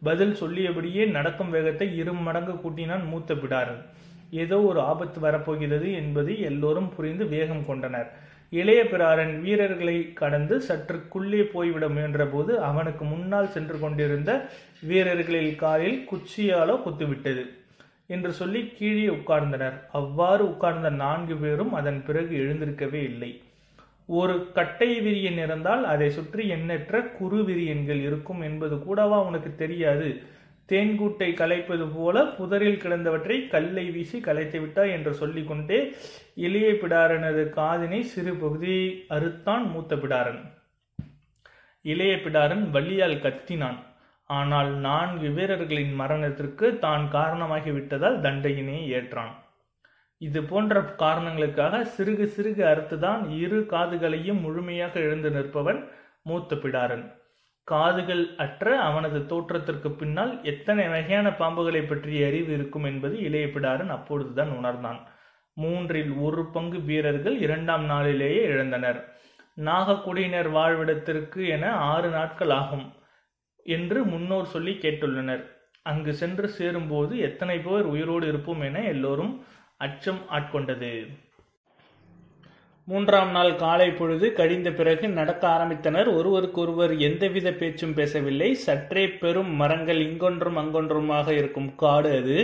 பதில் 0.03 0.35
சொல்லியபடியே 0.41 1.05
நடக்கும் 1.11 1.51
வேகத்தை 1.51 1.87
இரு 1.97 2.13
மடங்கு 2.27 2.55
கூட்டினான் 2.65 3.05
மூத்த 3.09 3.35
பிடாரன். 3.35 3.83
ஏதோ 4.43 4.57
ஒரு 4.71 4.81
ஆபத்து 4.91 5.19
வரப்போகிறது 5.21 5.89
என்பதை 5.93 6.35
எல்லோரும் 6.51 6.91
புரிந்து 6.97 7.25
வேகம் 7.27 7.67
கொண்டனர். 7.67 8.11
இளைய 8.53 8.81
பிராரன் 8.85 9.35
வீரர்களை 9.41 9.97
கடந்து 10.13 10.55
சற்றுக்குள்ளே 10.69 11.43
போய்விட 11.53 11.85
முயன்றபோது 11.89 12.53
அவனுக்கு 12.71 13.05
முன்னால் 13.05 13.53
சென்று 13.55 13.77
கொண்டிருந்த 13.79 14.31
வீரர்களில் 14.81 15.55
காலில் 15.57 15.99
குச்சியாலோ 16.11 16.75
குத்துவிட்டது 16.85 17.45
என்று 18.07 18.31
சொல்லி 18.33 18.61
கீழே 18.79 19.07
உட்கார்ந்தனர். 19.09 19.77
அவ்வாறு 19.93 20.43
உட்கார்ந்த 20.51 20.91
நான்கு 21.05 21.37
பேரும் 21.37 21.73
அதன் 21.75 22.01
பிறகு 22.07 22.33
எழுந்திருக்கவே 22.43 23.01
இல்லை. 23.03 23.31
ஒரு 24.09 24.35
கட்டை 24.53 24.91
விரியன் 25.01 25.41
இருந்தால் 25.45 25.85
அதை 25.85 26.09
சுற்றி 26.11 26.45
எண்ணற்ற 26.49 27.01
குறு 27.19 27.39
விரியன்கள் 27.45 28.01
இருக்கும் 28.09 28.43
என்பது 28.43 28.77
கூடவா 28.79 29.19
உனக்கு 29.23 29.51
தெரியாது? 29.55 30.09
தேன்கூட்டை 30.69 31.29
கலைப்பது 31.41 31.87
போல 31.95 32.17
புதரில் 32.37 32.81
கிடந்தவற்றை 32.83 33.37
கல்லை 33.55 33.85
வீசி 33.95 34.19
கலைத்து 34.27 34.59
விட்டாய் 34.61 34.93
என்று 34.97 35.13
சொல்லிக்கொண்டே 35.21 35.79
இளைய 36.47 36.69
பிடாரனது 36.83 37.43
காதினை 37.59 38.01
சிறு 38.13 38.33
பகுதியை 38.43 38.85
அறுத்தான் 39.17 39.65
மூத்த 39.73 39.97
பிடாரன். 40.03 40.43
இளைய 41.85 42.15
பிடாரன் 42.25 42.65
வள்ளியால் 42.77 43.19
கத்தினான். 43.25 43.81
ஆனால் 44.31 44.71
நான்கு 44.87 45.29
வீரர்களின் 45.37 45.95
மரணத்திற்கு 46.01 46.67
தான் 46.85 47.05
காரணமாகிவிட்டதால் 47.17 48.19
தண்டையினை 48.27 48.79
ஏற்றான். 48.99 49.33
இது 50.21 50.41
போன்ற 50.51 50.81
காரணங்களுக்காக 51.03 51.85
சிறுகு 51.95 52.27
சிறுகு 52.37 52.63
அறுத்துதான் 52.73 53.23
இரு 53.43 53.59
காதுகளையும் 53.73 54.41
முழுமையாக 54.45 54.95
எழுந்து 55.07 55.31
நிற்பவன் 55.31 55.81
மூத்த 56.31 56.57
பிடாரன். 56.65 57.05
காதுகள் 57.65 58.37
அற்ற 58.37 58.81
அவனது 58.81 59.27
தோற்றத்திற்கு 59.27 59.91
பின்னால் 59.91 60.33
எத்தனை 60.45 60.89
வகையான 60.89 61.29
பாம்புகளை 61.31 61.83
பற்றிய 61.89 62.27
அறிவு 62.27 62.53
இருக்கும் 62.53 62.85
என்பது 62.85 63.19
இளைய 63.19 63.47
பிடாரன் 63.47 63.89
அப்பொழுதுதான் 63.89 64.51
உணர்ந்தான். 64.51 65.01
மூன்றில் 65.57 66.13
ஒரு 66.13 66.43
பங்கு 66.47 66.81
வீரர்கள் 66.81 67.37
இரண்டாம் 67.39 67.85
நாளிலேயே 67.85 68.43
இழந்தனர். 68.47 69.01
நாகக்குடியினர் 69.57 70.51
வாழ்விடத்திற்கு 70.53 71.49
என 71.49 71.73
ஆறு 71.73 72.09
நாட்கள் 72.09 72.51
ஆகும் 72.51 72.87
என்று 73.67 74.05
முன்னோர் 74.05 74.45
சொல்லி 74.45 74.79
கேட்டுள்ளனர். 74.81 75.43
அங்கு 75.83 76.13
சென்று 76.15 76.49
சேரும்போது 76.49 77.19
எத்தனை 77.19 77.59
பேர் 77.59 77.83
உயிரோடு 77.83 78.27
இருப்போம் 78.27 78.61
என 78.61 78.83
எல்லோரும் 78.83 79.45
அச்சம் 79.77 80.21
ஆட்கொண்டது. 80.31 80.93
மூன்றாம் 82.89 83.31
நாள் 83.31 83.57
காலை 83.57 83.89
பொழுது 83.91 84.27
கழிந்த 84.33 84.69
பிறகு 84.71 85.09
நடக்க 85.09 85.43
ஆரம்பித்தனர். 85.49 86.09
ஒருவருக்கொருவர் 86.19 86.93
எந்தவித 86.99 87.49
பேச்சும் 87.53 87.95
பேசவில்லை. 87.95 88.49
சற்றே 88.67 89.05
பெரும் 89.23 89.53
மரங்கள் 89.61 90.01
இங்கொன்றும் 90.07 90.59
அங்கொன்றுமாக 90.63 91.29
இருக்கும் 91.41 91.69
காடு 91.83 92.11
அது. 92.21 92.39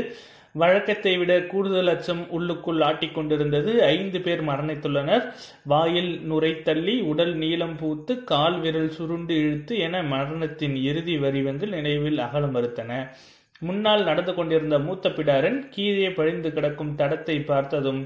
வழக்கத்தை 0.55 1.15
விட 1.19 1.33
கூடுதல் 1.51 1.91
அச்சம் 1.93 2.23
உள்ளுக்குள் 2.37 2.81
ஆட்டிக்கொண்டிருந்தது 2.81 3.73
ஐந்து 3.95 4.21
பேர் 4.21 4.43
மரணித்துள்ளனர். 4.51 5.25
வாயில் 5.73 6.13
நுரை 6.31 6.53
தள்ளி 6.69 6.95
உடல் 7.11 7.35
நீளம் 7.35 7.77
பூத்து 7.77 8.15
கால் 8.33 8.57
விரல் 8.61 8.95
சுருண்டு 8.99 9.35
இழுத்து 9.43 9.75
என 9.79 10.03
மரணத்தின் 10.15 10.77
இறுதி 10.91 11.17
வரிவங்கள் 11.19 11.75
நினைவில் 11.79 12.19
அகல 12.19 12.47
மறுத்தன. 12.47 12.93
முன்னால் 13.61 14.03
நடந்து 14.05 14.33
கொண்டிருந்த 14.35 14.79
மூத்த 14.79 15.09
பிடாரன் 15.09 15.61
கீழே 15.69 16.11
பழிந்து 16.11 16.51
கிடக்கும் 16.53 16.97
தடத்தை 16.97 17.39
பார்த்ததும் 17.45 18.01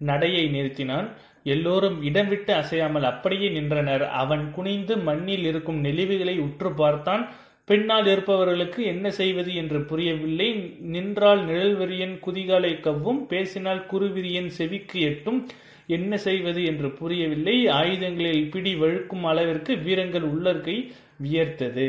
நடையை 0.00 0.44
நிறுத்தினான். 0.54 1.08
எல்லோரும் 1.52 1.98
இடம் 2.02 2.28
விட்டு 2.28 2.52
அசையாமல் 2.54 3.06
அப்படியே 3.12 3.48
நின்றனர். 3.48 4.04
அவன் 4.22 4.44
குனிந்து 4.50 4.94
மண்ணில் 5.08 5.44
இருக்கும் 5.44 5.80
நெளிவுகளை 5.84 6.34
உற்று 6.38 6.70
பார்த்தான். 6.74 7.24
பின்னால் 7.64 8.06
இருப்பவர்களுக்கு 8.06 8.80
என்ன 8.84 9.06
செய்வது 9.10 9.52
என்று 9.54 9.78
புரியவில்லை. 9.84 10.48
நின்றால் 10.94 11.42
நிழல்வரியன் 11.46 12.16
குதிகாலை 12.26 12.72
கவ்வும் 12.80 13.22
பேசினால் 13.26 13.82
குருவிரியன் 13.92 14.50
செவிக்கு 14.58 15.00
எட்டும். 15.00 15.40
என்ன 15.96 16.12
செய்வது 16.26 16.60
என்று 16.64 16.90
புரியவில்லை. 16.90 17.56
ஆயுதங்களில் 17.80 18.50
பிடி 18.50 18.74
வழுக்கும் 18.74 19.24
அளவிற்கு 19.24 19.74
வீரங்கள் 19.86 20.26
உள்ளர்கை 20.32 20.76
வியர்த்தது. 21.24 21.88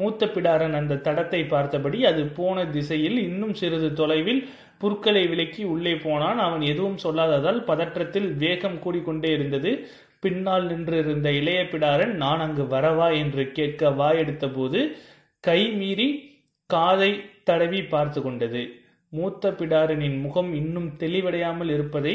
மூத்த 0.00 0.26
பிடாரன் 0.26 0.76
அந்த 0.80 1.00
தடத்தை 1.06 1.40
பார்த்தபடி 1.48 1.98
அது 2.10 2.22
போன 2.38 2.66
திசையில் 2.66 3.18
இன்னும் 3.18 3.54
சிறிது 3.54 3.88
தொலைவில் 3.92 4.42
புற்களை 4.78 5.22
விலக்கி 5.28 5.62
உள்ளே 5.72 5.94
போனான். 5.96 6.38
அவன் 6.38 6.62
எதுவும் 6.72 7.00
சொல்லாததால் 7.04 7.58
பதற்றத்தில் 7.66 8.28
வேகம் 8.36 8.78
கூடிக்கொண்டே 8.84 9.30
இருந்தது. 9.32 9.72
பின்னால் 10.24 10.66
நின்றிருந்த 10.66 11.28
இளைய 11.32 11.60
பிடாரன் 11.62 12.14
நான் 12.22 12.40
அங்கு 12.40 12.64
வரவா? 12.74 13.08
என்று 13.22 13.44
கேட்க 13.52 13.90
வாயெடுத்த 14.00 14.46
போது 14.54 14.80
கை 15.44 15.60
மீறி 15.72 16.08
காதை 16.70 17.10
தடவி 17.44 17.80
பார்த்து 17.92 18.20
கொண்டது. 18.22 18.62
மூத்த 19.12 19.50
பிடாரனின் 19.50 20.18
முகம் 20.20 20.50
இன்னும் 20.54 20.90
தெளிவடையாமல் 20.98 21.70
இருப்பதை 21.76 22.14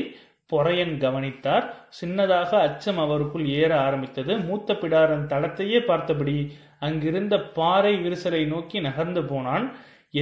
பொறையன் 0.50 0.96
கவனித்தார். 0.98 1.66
சின்னதாக 2.00 2.52
அச்சம் 2.66 3.00
அவருக்குள் 3.00 3.46
ஏற 3.62 3.72
ஆரம்பித்தது. 3.80 4.34
மூத்த 4.48 4.78
பிடாரன் 4.82 5.26
தடத்தையே 5.32 5.80
பார்த்தபடி 5.86 6.36
அங்கிருந்த 6.88 7.36
பாறை 7.58 7.94
விரிசலை 8.06 8.42
நோக்கி 8.54 8.78
நகர்ந்து 8.88 9.22
போனான். 9.32 9.66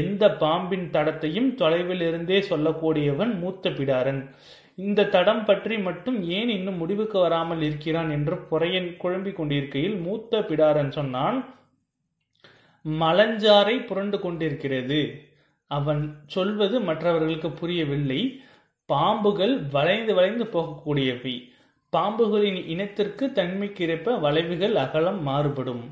எந்த 0.01 0.23
பாம்பின் 0.43 0.85
தடத்தையும் 0.95 1.49
தொலைவில் 1.61 2.03
இருந்தே 2.09 2.37
சொல்லக்கூடியவன் 2.49 3.31
மூத்த 3.41 3.69
பிடாரன். 3.69 4.21
இந்த 4.85 5.09
தடம் 5.15 5.43
பற்றி 5.47 5.75
மட்டும் 5.87 6.17
ஏன் 6.37 6.51
இன்னும் 6.57 6.79
முடிவுக்கு 6.81 7.17
வராமல் 7.19 7.61
இருக்கிறான் 7.67 8.09
என்று 8.17 8.35
குறையன் 8.51 8.89
குழம்பிக் 9.01 9.37
கொண்டிருக்கையில் 9.39 9.97
மூத்த 10.05 10.39
பிடாரன் 10.49 10.91
சொன்னான் 10.97 11.37
மலஞ்சாரை 12.85 13.75
புரண்டு 13.89 14.17
கொண்டிருக்கிறது. 14.19 15.01
அவன் 15.71 16.01
சொல்வது 16.33 16.75
மற்றவர்களுக்கு 16.87 17.49
புரியவில்லை. 17.59 18.21
பாம்புகள் 18.89 19.53
வளைந்து 19.75 20.13
வளைந்து 20.17 20.45
போகக்கூடியவை. 20.55 21.35
பாம்புகளின் 21.93 22.59
இனத்திற்கு 22.73 23.25
தன்மைக்கிறப்ப 23.37 24.15
வளைவுகள் 24.25 24.75
அகலம் 24.83 25.21
மாறுபடும். 25.29 25.83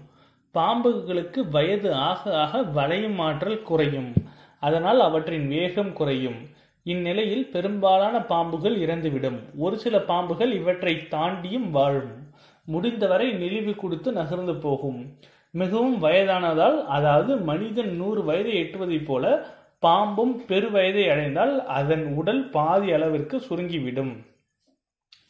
பாம்புகளுக்கு 0.54 1.50
வயது 1.50 1.94
ஆக 1.94 2.40
ஆக 2.40 2.64
வளையும் 2.64 3.20
ஆற்றல் 3.20 3.64
குறையும். 3.64 4.14
அதனால் 4.60 5.00
அவற்றின் 5.00 5.48
வேகம் 5.48 5.94
குறையும். 5.94 6.50
இந்நிலையில் 6.84 7.52
பெரும்பாலான 7.52 8.20
பாம்புகள் 8.20 8.80
இறந்துவிடும். 8.80 9.40
ஒரு 9.58 9.78
சில 9.78 9.98
பாம்புகள் 9.98 10.54
இவற்றை 10.54 10.96
தாண்டியும் 10.96 11.70
வாழும். 11.70 12.30
முடிந்தவரை 12.66 13.30
நெளிவு 13.32 13.76
கொடுத்து 13.76 14.12
நகர்ந்து 14.12 14.56
போகும். 14.56 15.18
மிகவும் 15.52 16.04
வயதானதால் 16.04 16.86
அதாவது 16.86 17.38
மனிதன் 17.38 17.96
நூறு 17.96 18.24
வயதை 18.24 18.54
எட்டுவதைப் 18.64 19.06
போல 19.06 19.46
பாம்பும் 19.80 20.46
பெரு 20.46 20.72
வயதை 20.72 21.10
அடைந்தால் 21.10 21.66
அதன் 21.66 22.14
உடல் 22.14 22.50
பாதி 22.50 22.92
அளவிற்கு 22.92 23.42
சுருங்கிவிடும். 23.50 24.26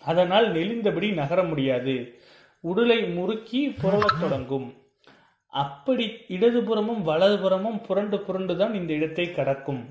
அதனால் 0.03 0.53
நெளிந்தபடி 0.53 1.13
நகர 1.13 1.43
முடியாது. 1.43 2.19
உடலை 2.59 3.03
முறுக்கி 3.03 3.69
புரளத் 3.69 4.19
தொடங்கும். 4.19 4.73
அப்படி 5.53 6.05
இடதுபுறமும் 6.35 7.01
வலதுபுறமும் 7.05 7.79
புரண்டு 7.87 8.17
புரண்டு 8.19 8.53
தான் 8.57 8.73
இந்த 8.73 8.91
இடத்தை 8.93 9.25
கடக்கும். 9.31 9.81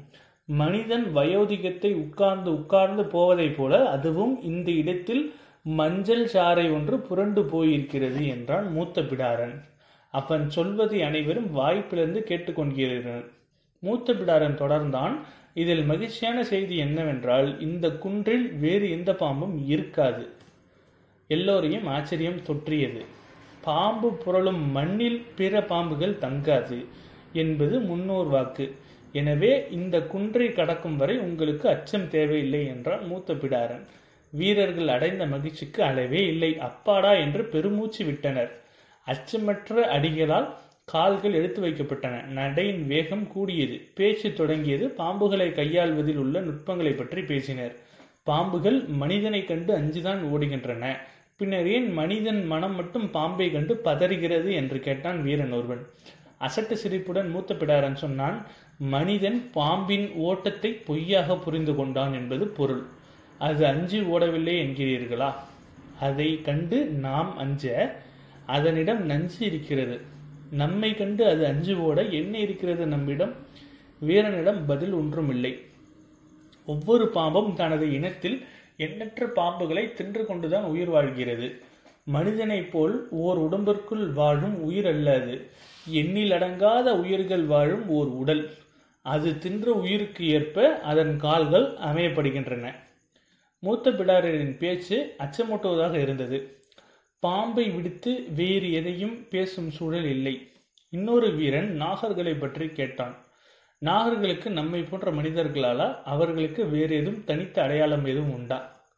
மனிதன் 0.49 1.07
வயோதிகத்தை 1.17 1.91
உட்கார்ந்து 1.95 2.51
உட்கார்ந்து 2.59 3.03
போவதைப் 3.05 3.57
போல 3.57 3.89
அதுவும் 3.89 4.35
இந்த 4.43 4.71
இடத்தில் 4.73 5.23
மஞ்சள் 5.63 6.25
சாறை 6.33 6.65
ஒன்று 6.73 6.97
புரண்டு 7.01 7.43
போயிருக்கிறது 7.43 8.23
என்றான் 8.27 8.73
மூத்த 8.73 9.03
பிடாரன். 9.03 9.55
அவன் 10.15 10.45
சொல்வதை 10.51 11.03
அனைவரும் 11.03 11.51
வாய்ப்பிலிருந்து 11.57 12.23
கேட்டுக்கொண்டிருந்தனர். 12.31 13.29
மூத்த 13.83 14.13
பிடாரன் 14.13 14.57
தொடர்ந்தான் 14.63 15.15
இதில் 15.55 15.85
மகிழ்ச்சியான 15.85 16.39
செய்தி 16.45 16.77
என்னவென்றால் 16.77 17.49
இந்த 17.61 17.87
குன்றில் 18.03 18.47
வேறு 18.59 18.87
எந்த 18.91 19.11
பாம்பும் 19.13 19.57
இருக்காது. 19.67 20.25
எல்லோரையும் 21.31 21.87
ஆச்சரியம் 21.87 22.43
தொற்றியது. 22.49 23.03
பாம்பு 23.61 24.09
புரளும் 24.25 24.63
மண்ணில் 24.71 25.21
பிற 25.37 25.63
பாம்புகள் 25.63 26.21
தங்காது 26.21 26.79
என்பது 27.33 27.81
முன்னோர் 27.81 28.27
வாக்கு. 28.27 28.67
எனவே 29.13 29.53
இந்த 29.71 29.97
குன்றை 30.03 30.53
கடக்கும் 30.53 30.97
வரை 30.97 31.19
உங்களுக்கு 31.19 31.69
அச்சம் 31.69 32.09
தேவையில்லை 32.09 32.67
என்றார் 32.67 33.07
மூத்த 33.07 33.35
பிடாரன் 33.35 33.85
வீரர்கள் 34.33 34.89
அடைந்த 34.89 35.27
மகிழ்ச்சிக்கு 35.27 35.83
அளவே 35.83 36.27
இல்லை. 36.27 36.59
அப்பாடா 36.59 37.13
என்று 37.13 37.45
பெருமூச்சு 37.45 38.05
விட்டனர். 38.05 38.53
அச்சமற்ற 39.07 39.81
அடிகளால் 39.97 40.49
கால்கள் 40.85 41.35
எடுத்து 41.35 41.61
வைக்கப்பட்டன. 41.63 42.25
நடையின் 42.39 42.87
வேகம் 42.87 43.27
கூடியது. 43.29 43.77
பேச்சு 43.95 44.33
தொடங்கியது. 44.33 44.87
பாம்புகளை 44.99 45.49
கையாள்வதில் 45.53 46.17
உள்ள 46.17 46.41
நுட்பங்களை 46.41 46.93
பற்றி 46.93 47.23
பேசினர். 47.23 47.75
பாம்புகள் 48.23 48.79
மனிதனை 49.03 49.45
கண்டு 49.45 49.79
அஞ்சுதான் 49.79 50.23
ஓடுகின்றன. 50.33 50.85
பின்னர் 51.41 51.67
ஏன் 51.67 51.87
மனிதன் 51.93 52.41
மனம் 52.47 52.75
மட்டும் 52.75 53.07
பாம்பை 53.11 53.47
கண்டு 53.53 53.75
பதறுகிறது 53.85 54.51
என்று 54.53 54.79
கேட்டான் 54.81 55.19
வீரன் 55.23 55.53
ஒருவன். 55.53 55.83
அசட்டு 56.41 56.75
சிரிப்புடன் 56.83 57.31
மூத்த 57.31 57.55
பிடாரன் 57.55 57.97
சொன்னான் 58.03 58.37
மனிதன் 58.95 59.39
பாம்பின் 59.53 60.07
ஓட்டத்தை 60.29 60.71
பொய்யாக 60.89 61.37
புரிந்து 61.37 61.75
கொண்டான் 61.75 62.13
என்பது 62.13 62.47
பொருள். 62.59 62.83
அது 63.39 63.63
அஞ்சு 63.67 63.99
ஓடவில்லை 64.13 64.55
என்கிறீர்களா? 64.65 65.31
அதை 66.01 66.29
கண்டு 66.43 66.79
நாம் 67.07 67.33
அஞ்ச 67.37 67.73
அதனிடம் 68.47 69.03
நஞ்சு 69.07 69.41
இருக்கிறது. 69.47 69.97
நம்மை 70.63 70.91
கண்டு 70.95 71.23
அது 71.27 71.43
அஞ்சு 71.47 71.75
ஓட 71.81 72.01
என்ன 72.21 72.35
இருக்கிறது 72.39 72.87
நம்மிடம்? 72.87 73.35
வீரனிடம் 74.03 74.61
பதில் 74.67 74.93
ஒன்றும் 74.93 75.31
இல்லை 75.31 75.53
ஒவ்வொரு 76.69 77.05
பாம்பும் 77.15 77.53
தனது 77.53 77.87
இனத்தில் 77.93 78.39
எண்ணற்ற 78.81 79.27
பாம்புகளை 79.27 79.93
தின்று 79.93 80.27
கொண்டுதான் 80.27 80.65
உயிர் 80.65 80.89
வாழ்கிறது. 80.89 81.49
மனிதனைப் 82.05 82.73
போல் 82.73 83.09
ஓர் 83.11 83.39
உடம்பிற்குள் 83.39 84.13
வாழும் 84.13 84.63
உயிர் 84.63 84.87
அல்ல 84.87 85.15
அது. 85.23 85.35
எண்ணிலடங்காத 85.93 86.93
உயிர்கள் 87.01 87.45
வாழும் 87.45 87.89
ஓர் 87.89 88.07
உடல். 88.07 88.45
அது 89.03 89.39
தின்ற 89.39 89.73
உயிருக்கு 89.73 90.29
ஏற்ப 90.29 90.81
அதன் 90.81 91.17
கால்கள் 91.17 91.67
அமையப்படுகின்றன. 91.89 92.75
மூத்த 93.59 93.91
பிடாரரின் 93.91 94.57
பேச்சு 94.57 95.15
அச்சமூட்டுவதாக 95.19 95.95
இருந்தது. 96.01 96.39
பாம்பை 97.19 97.71
விடுத்து 97.71 98.13
வேறு 98.35 98.73
எதையும் 98.73 99.17
பேசும் 99.29 99.71
சூழல் 99.71 100.05
இல்லை. 100.05 100.37
இன்னொரு 100.91 101.29
வீரன் 101.31 101.71
நாகர்களை 101.83 102.35
பற்றி 102.39 102.69
கேட்டான். 102.69 103.15
நாகர்களுக்கு 103.85 104.49
நம்மை 104.49 104.83
போன்ற 104.83 105.11
மனிதர்களால 105.11 106.03
அவர்களுக்கு 106.05 106.69
வேறு 106.69 106.97
எதுவும் 106.97 107.25
தனித்த 107.25 107.63
அடையாளம் 107.63 108.05
எதுவும் 108.05 108.33
உண்டா? 108.33 108.89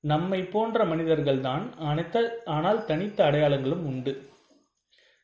நம்மை 0.00 0.42
போன்ற 0.42 0.84
மனிதர்கள் 0.84 1.40
தான் 1.40 1.74
அனைத்த 1.78 2.22
ஆனால் 2.44 2.84
தனித்த 2.84 3.24
அடையாளங்களும் 3.24 3.84
உண்டு. 3.84 4.30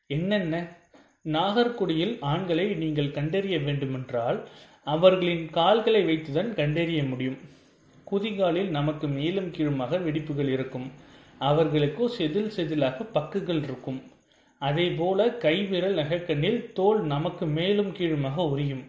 என்னென்ன? 0.07 0.77
நாகர்குடியில் 1.23 2.13
ஆண்களை 2.19 2.73
நீங்கள் 2.73 3.11
கண்டறிய 3.11 3.59
வேண்டுமென்றால் 3.59 4.47
அவர்களின் 4.83 5.49
கால்களை 5.49 6.03
வைத்துதான் 6.03 6.53
கண்டறிய 6.53 7.03
முடியும். 7.03 7.39
குதிகாலில் 8.11 8.69
நமக்கு 8.69 9.07
மேலும் 9.07 9.51
கீழுமாக 9.51 9.97
வெடிப்புகள் 9.97 10.47
இருக்கும். 10.47 10.91
அவர்களுக்கோ 11.39 12.05
செதில் 12.17 12.55
செதிலாக 12.57 13.09
பக்குகள் 13.13 13.63
இருக்கும். 13.63 13.99
அதே 14.61 14.89
போல 14.91 15.29
கைவிரல் 15.29 15.95
நகைக்கண்ணில் 15.95 16.73
தோல் 16.73 17.01
நமக்கு 17.01 17.45
மேலும் 17.45 17.91
கீழுமாக 17.91 18.47
உரியும். 18.49 18.85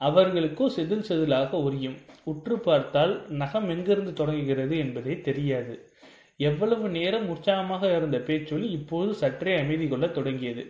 அவர்களுக்கோ 0.00 0.66
செதில் 0.76 1.06
செதிலாக 1.08 1.56
உரியும். 1.56 1.96
உற்று 2.24 2.58
பார்த்தால் 2.58 3.30
நகம் 3.32 3.68
எங்கிருந்து 3.68 4.12
தொடங்குகிறது 4.12 4.78
என்பதே 4.78 5.20
தெரியாது. 5.20 5.92
எவ்வளவு 6.36 6.88
நேரம் 6.88 7.28
உற்சாகமாக 7.28 7.96
இருந்த 7.96 8.18
பேச்சொலி 8.18 8.70
இப்போது 8.70 9.14
சற்றே 9.14 9.58
அமைதி 9.58 9.88
கொள்ள 9.88 10.08
தொடங்கியது. 10.08 10.66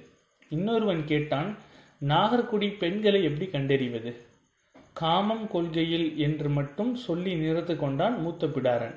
இன்னொருவன் 0.49 1.05
கேட்டான் 1.05 1.57
நாகர்குடி 2.09 2.79
பெண்களை 2.79 3.23
எப்படி 3.23 3.51
கண்டறிவது? 3.51 4.13
காமம் 4.93 5.49
கொள்கையில் 5.49 6.17
என்று 6.17 6.49
மட்டும் 6.49 6.95
சொல்லி 6.95 7.35
நிறுத்து 7.35 7.77
கொண்டான் 7.77 8.21
மூத்த 8.21 8.47
பிடாரன். 8.47 8.95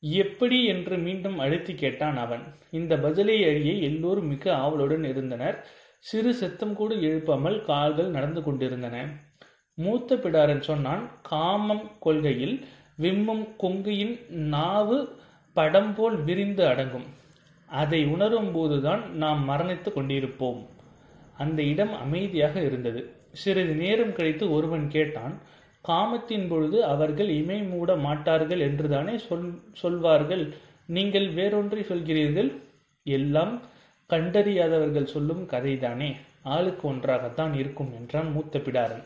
எப்படி? 0.00 0.64
என்று 0.64 0.96
மீண்டும் 0.98 1.38
அழுத்தி 1.38 1.74
கேட்டான் 1.74 2.16
அவன். 2.16 2.42
இந்த 2.70 2.98
பதிலை 2.98 3.44
அறிய 3.44 3.72
எல்லோரும் 3.72 4.26
மிக 4.26 4.54
ஆவலுடன் 4.56 5.04
இருந்தனர். 5.04 5.66
சிறு 5.98 6.34
சத்தம் 6.34 6.74
கூட 6.74 6.94
எழுப்பாமல் 6.94 7.64
கால்கள் 7.64 8.10
நடந்து 8.10 8.42
கொண்டிருந்தன. 8.42 8.96
மூத்த 9.78 10.14
பிடாரன் 10.14 10.60
சொன்னான் 10.60 11.08
காமம் 11.22 11.90
கொள்கையில் 12.00 12.56
விம்மும் 13.00 13.44
கொங்கையின் 13.56 14.14
நாவு 14.28 14.98
படம் 15.56 15.94
போல் 15.94 16.16
விரிந்து 16.16 16.66
அடங்கும். 16.66 17.06
அதை 17.68 18.00
உணரும் 18.04 18.52
போதுதான் 18.52 19.02
நாம் 19.16 19.48
மரணித்து 19.48 19.90
கொண்டிருப்போம். 19.92 20.60
அந்த 21.36 21.62
இடம் 21.62 21.94
அமைதியாக 21.94 22.60
இருந்தது. 22.60 23.02
சிறிது 23.32 23.74
நேரம் 23.74 24.12
கழித்து 24.12 24.52
ஒருவன் 24.52 24.88
கேட்டான் 24.88 25.34
காமத்தின் 25.80 26.48
பொழுது 26.48 26.84
அவர்கள் 26.84 27.28
இமை 27.28 27.62
மூட 27.62 27.96
மாட்டார்கள் 27.96 28.60
என்றுதானே 28.60 29.18
சொல் 29.18 29.48
சொல்வார்கள்? 29.72 30.44
நீங்கள் 30.86 31.28
வேறொன்றை 31.28 31.82
சொல்கிறீர்கள்? 31.88 32.50
எல்லாம் 33.06 33.54
கண்டறியாதவர்கள் 34.10 35.12
சொல்லும் 35.14 35.48
கதைதானே? 35.48 36.16
ஆளுக்கு 36.42 36.88
ஒன்றாகத்தான் 36.88 37.54
இருக்கும் 37.54 37.92
என்றான் 37.92 38.30
மூத்த 38.32 38.58
பிடாரன். 38.58 39.04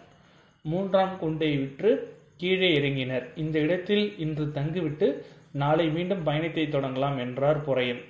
மூன்றாம் 0.71 1.15
குண்டை 1.19 1.51
விற்று 1.57 1.91
கீழே 2.37 2.69
இறங்கினர். 2.79 3.27
இந்த 3.37 3.57
இடத்தில் 3.59 4.05
இன்று 4.19 4.45
தங்கிவிட்டு 4.53 5.09
நாளை 5.53 5.87
மீண்டும் 5.89 6.23
பயணத்தை 6.23 6.65
தொடங்கலாம் 6.65 7.19
என்றார் 7.19 7.61
பொறையன். 7.67 8.03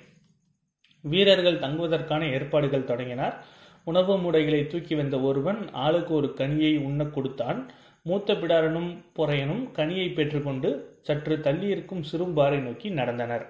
வீரர்கள் 1.03 1.59
தங்குவதற்கான 1.59 2.23
ஏற்பாடுகள் 2.31 2.89
தொடங்கினார். 2.91 3.35
உணவு 3.83 4.13
முடைகளை 4.17 4.61
தூக்கி 4.67 4.95
வந்த 4.95 5.19
ஒருவன் 5.19 5.59
ஆளுக்கு 5.71 6.13
ஒரு 6.13 6.29
கனியை 6.37 6.73
உண்ணக் 6.79 7.13
கொடுத்தான். 7.13 7.59
மூத்த 8.03 8.33
பிடாரனும் 8.33 8.89
பொறையனும் 9.15 9.63
கனியை 9.77 10.07
பெற்றுக்கொண்டு 10.13 10.69
சற்று 11.01 11.35
தள்ளியிருக்கும் 11.37 12.03
சிறும்பாறை 12.11 12.59
நோக்கி 12.59 12.89
நடந்தனர். 12.89 13.45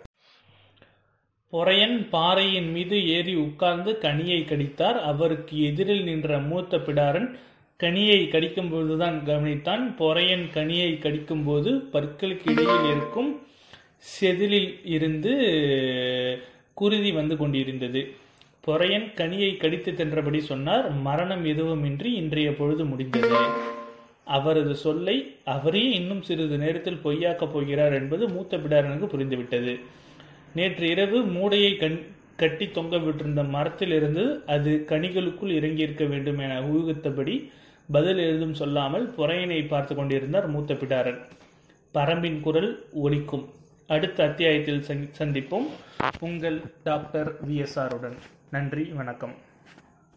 பொறையன் 1.53 1.97
பாறையின் 2.09 2.71
மீது 2.71 2.97
ஏறி 3.07 3.35
உட்கார்ந்து 3.35 3.91
கனியை 4.01 4.39
கடித்தார். 4.45 4.97
அவருக்கு 5.11 5.55
எதிரில் 5.63 6.03
நின்ற 6.03 6.39
மூத்த 6.49 6.77
பிடாரன் 6.77 7.29
கனியை 7.83 8.27
கடிக்கும் 8.27 8.69
பொழுதுதான் 8.69 9.23
கவனித்தான். 9.25 9.83
பொறையன் 9.97 10.45
கனியை 10.53 10.99
கடிக்கும் 10.99 11.43
போது 11.43 11.71
பற்களுக்கு 11.93 12.51
இடையில் 12.51 12.85
இருக்கும் 12.91 13.41
செதிலில் 14.21 14.69
இருந்து 14.83 15.31
குருதி 16.73 17.11
வந்து 17.11 17.37
கொண்டிருந்தது. 17.37 18.01
பொறையன் 18.67 19.11
கனியை 19.15 19.57
கடித்து 19.57 19.91
தின்றபடி 19.91 20.37
சொன்னார் 20.37 20.91
மரணம் 20.91 21.45
எதுவுமின்றி 21.45 22.05
இன்றைய 22.05 22.55
பொழுது 22.55 22.85
முடிந்தது. 22.85 23.37
அவரது 24.23 24.75
சொல்லை 24.75 25.35
அவரே 25.43 25.89
இன்னும் 25.89 26.21
சிறிது 26.21 26.57
நேரத்தில் 26.57 27.03
பொய்யாக்கப் 27.03 27.53
போகிறார் 27.53 27.93
என்பது 27.93 28.29
மூத்த 28.29 28.57
பிடாரனுக்கு 28.57 29.07
புரிந்துவிட்டது. 29.13 29.79
நேற்று 30.55 30.89
இரவு 30.89 31.21
மூடையை 31.23 31.75
கண் 31.75 31.99
கட்டி 32.35 32.69
தொங்க 32.69 32.97
விட்டிருந்த 32.97 33.49
மரத்திலிருந்து 33.49 34.41
அது 34.45 34.85
கனிகளுக்குள் 34.89 35.55
இறங்கியிருக்க 35.59 36.07
வேண்டும் 36.07 36.37
என 36.37 36.61
ஊகித்தபடி 36.61 37.49
பதில் 37.91 38.17
எழுதும் 38.17 38.53
சொல்லாமல் 38.53 39.13
புறையனை 39.17 39.67
பார்த்து 39.67 39.95
கொண்டிருந்தார் 39.95 40.47
மூத்த 40.47 40.73
பிடாரன். 40.73 41.19
பரம்பின் 41.93 42.39
குரல் 42.39 42.85
ஒலிக்கும். 43.03 43.45
அடுத்த 43.87 44.23
அத்தியாயத்தில் 44.23 44.83
சந்திப்போம். 45.17 45.67
உங்கள் 46.19 46.61
டாக்டர் 46.83 47.49
விஎஸ்ஆருடன் 47.49 48.17
நன்றி 48.51 48.83
வணக்கம். 48.83 49.35